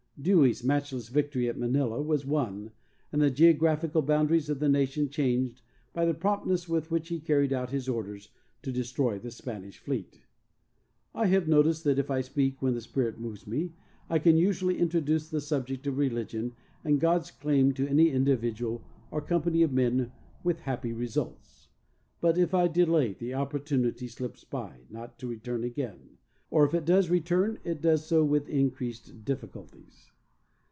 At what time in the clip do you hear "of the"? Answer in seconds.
4.51-4.69